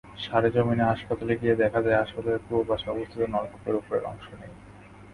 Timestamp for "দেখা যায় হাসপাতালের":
1.55-2.45